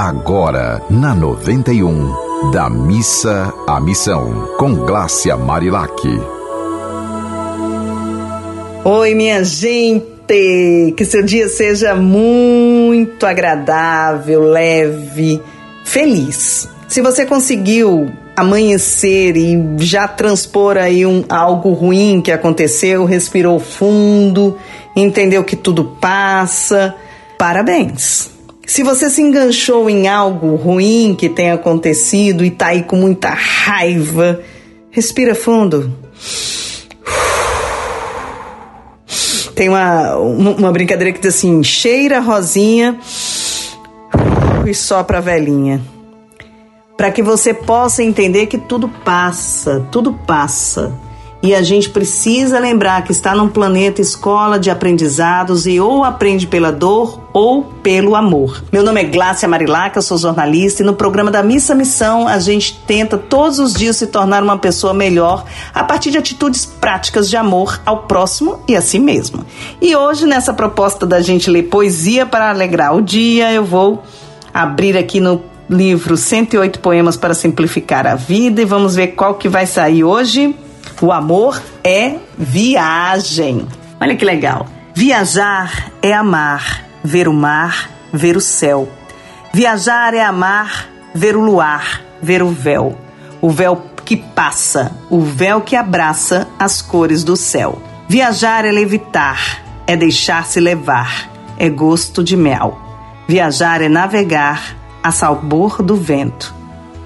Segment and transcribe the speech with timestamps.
[0.00, 5.90] Agora, na 91, da missa à missão, com Glácia Marilac.
[8.84, 10.94] Oi, minha gente!
[10.96, 15.42] Que seu dia seja muito agradável, leve,
[15.84, 16.68] feliz.
[16.86, 24.56] Se você conseguiu amanhecer e já transpor aí um, algo ruim que aconteceu, respirou fundo,
[24.94, 26.94] entendeu que tudo passa,
[27.36, 28.37] parabéns.
[28.68, 33.30] Se você se enganchou em algo ruim que tem acontecido e tá aí com muita
[33.30, 34.42] raiva,
[34.90, 35.90] respira fundo.
[39.54, 43.00] Tem uma, uma brincadeira que diz assim: cheira rosinha
[44.66, 45.80] e sopra velhinha.
[46.94, 50.92] Para que você possa entender que tudo passa, tudo passa.
[51.40, 56.48] E a gente precisa lembrar que está num planeta escola de aprendizados e ou aprende
[56.48, 58.64] pela dor ou pelo amor.
[58.72, 62.80] Meu nome é Glácia Marilaca, sou jornalista e no programa da Missa Missão a gente
[62.88, 67.36] tenta todos os dias se tornar uma pessoa melhor a partir de atitudes práticas de
[67.36, 69.46] amor ao próximo e a si mesmo.
[69.80, 74.02] E hoje, nessa proposta da gente ler poesia para alegrar o dia, eu vou
[74.52, 79.48] abrir aqui no livro 108 Poemas para Simplificar a Vida e vamos ver qual que
[79.48, 80.52] vai sair hoje.
[81.00, 83.68] O amor é viagem.
[84.00, 84.66] Olha que legal.
[84.92, 88.88] Viajar é amar, ver o mar, ver o céu.
[89.52, 92.98] Viajar é amar, ver o luar, ver o véu.
[93.40, 97.80] O véu que passa, o véu que abraça as cores do céu.
[98.08, 102.76] Viajar é levitar, é deixar-se levar, é gosto de mel.
[103.28, 106.52] Viajar é navegar a sabor do vento.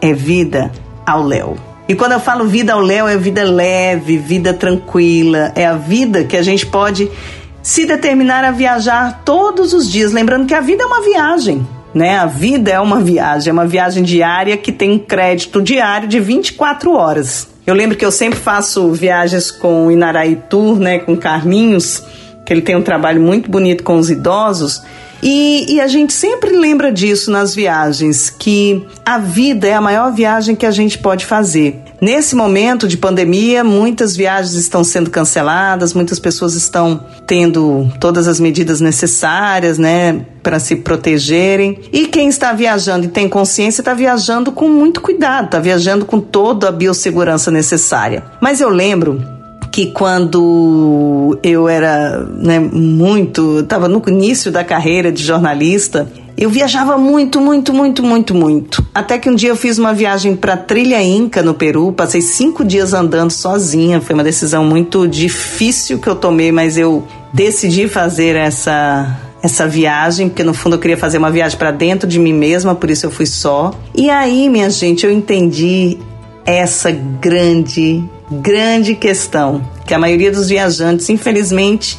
[0.00, 0.72] É vida
[1.06, 1.56] ao léu.
[1.88, 6.24] E quando eu falo vida ao léu, é vida leve, vida tranquila, é a vida
[6.24, 7.08] que a gente pode
[7.62, 12.16] se determinar a viajar todos os dias, lembrando que a vida é uma viagem, né?
[12.16, 16.18] A vida é uma viagem, é uma viagem diária que tem um crédito diário de
[16.18, 17.48] 24 horas.
[17.66, 19.88] Eu lembro que eu sempre faço viagens com
[20.48, 22.02] Tour, né, com Carlinhos,
[22.44, 24.82] que ele tem um trabalho muito bonito com os idosos.
[25.28, 30.12] E, e, a gente sempre lembra disso nas viagens, que a vida é a maior
[30.12, 31.82] viagem que a gente pode fazer.
[32.00, 38.38] Nesse momento de pandemia, muitas viagens estão sendo canceladas, muitas pessoas estão tendo todas as
[38.38, 41.80] medidas necessárias, né, para se protegerem.
[41.92, 46.20] E quem está viajando e tem consciência está viajando com muito cuidado, está viajando com
[46.20, 48.22] toda a biossegurança necessária.
[48.40, 49.35] Mas eu lembro
[49.76, 56.96] que quando eu era né, muito, estava no início da carreira de jornalista, eu viajava
[56.96, 58.82] muito, muito, muito, muito, muito.
[58.94, 61.92] Até que um dia eu fiz uma viagem para Trilha Inca, no Peru.
[61.92, 64.00] Passei cinco dias andando sozinha.
[64.00, 70.30] Foi uma decisão muito difícil que eu tomei, mas eu decidi fazer essa, essa viagem,
[70.30, 73.04] porque no fundo eu queria fazer uma viagem para dentro de mim mesma, por isso
[73.04, 73.74] eu fui só.
[73.94, 75.98] E aí, minha gente, eu entendi
[76.46, 81.98] essa grande grande questão que a maioria dos viajantes, infelizmente,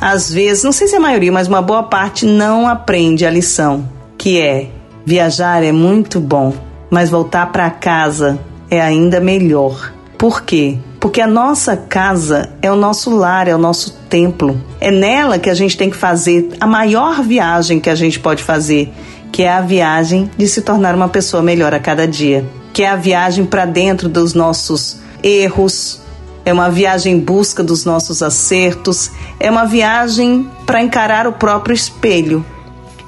[0.00, 3.30] às vezes, não sei se é a maioria, mas uma boa parte não aprende a
[3.30, 4.68] lição, que é
[5.04, 6.54] viajar é muito bom,
[6.88, 8.38] mas voltar para casa
[8.70, 9.92] é ainda melhor.
[10.16, 10.78] Por quê?
[11.00, 14.60] Porque a nossa casa é o nosso lar, é o nosso templo.
[14.80, 18.42] É nela que a gente tem que fazer a maior viagem que a gente pode
[18.42, 18.92] fazer,
[19.32, 22.88] que é a viagem de se tornar uma pessoa melhor a cada dia, que é
[22.88, 26.00] a viagem para dentro dos nossos erros,
[26.44, 31.74] é uma viagem em busca dos nossos acertos, é uma viagem para encarar o próprio
[31.74, 32.44] espelho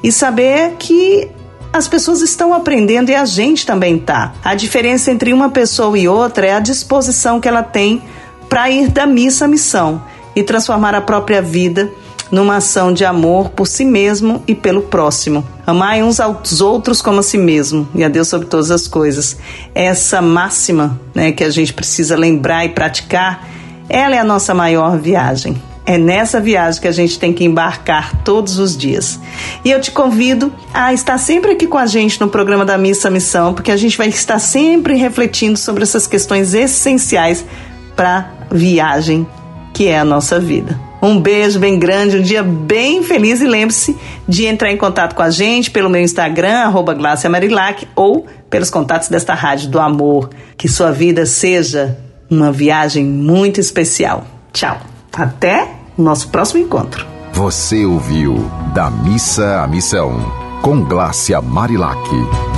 [0.03, 1.31] e saber que
[1.73, 4.35] as pessoas estão aprendendo e a gente também tá.
[4.45, 8.03] A diferença entre uma pessoa e outra é a disposição que ela tem
[8.49, 10.03] para ir da missa à missão
[10.35, 11.91] e transformar a própria vida
[12.31, 15.47] numa ação de amor por si mesmo e pelo próximo.
[15.67, 19.37] Amai uns aos outros como a si mesmo e a Deus sobre todas as coisas.
[19.75, 23.49] Essa máxima né, que a gente precisa lembrar e praticar,
[23.89, 25.61] ela é a nossa maior viagem.
[25.87, 29.19] É nessa viagem que a gente tem que embarcar todos os dias.
[29.65, 33.11] E eu te convido a estar sempre aqui com a gente no programa da Missa
[33.11, 37.45] Missão, porque a gente vai estar sempre refletindo sobre essas questões essenciais
[37.97, 39.27] para a viagem
[39.73, 40.90] que é a nossa vida.
[41.03, 43.97] Um beijo bem grande, um dia bem feliz e lembre-se
[44.29, 46.95] de entrar em contato com a gente pelo meu Instagram, arroba
[47.31, 50.31] Marilac, ou pelos contatos desta Rádio do Amor.
[50.57, 51.99] Que sua vida seja
[52.31, 54.27] uma viagem muito especial.
[54.53, 54.79] Tchau.
[55.13, 57.07] Até o nosso próximo encontro.
[57.33, 60.21] Você ouviu Da Missa à Missão,
[60.63, 62.50] com Glácia Marilac.